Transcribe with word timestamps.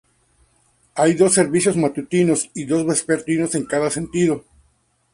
Hay 0.95 1.13
dos 1.13 1.35
servicios 1.35 1.77
matutinos 1.77 2.49
y 2.55 2.65
dos 2.65 2.87
vespertinos 2.87 3.53
en 3.53 3.65
cada 3.65 3.91
sentido. 3.91 4.43